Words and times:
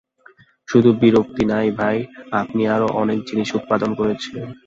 শুধু 0.67 0.89
বিরক্তি 1.01 1.43
না 1.45 1.57
ভাই, 1.79 1.97
আপনি 2.31 2.61
আরো 2.67 2.87
অনেক 3.01 3.19
জিনিস 3.29 3.49
উৎপাদন 3.55 3.89
করেছেন। 3.93 4.35